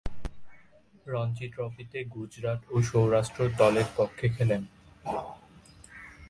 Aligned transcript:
রঞ্জী 1.05 1.47
ট্রফিতে 1.47 1.99
গুজরাত 2.13 2.59
ও 2.69 2.75
সৌরাষ্ট্র 2.81 3.41
দলের 3.57 3.87
পক্ষে 3.97 4.27
খেলেন। 4.29 4.61